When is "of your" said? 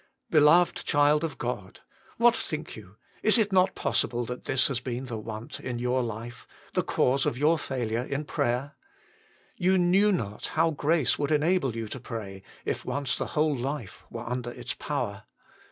7.27-7.59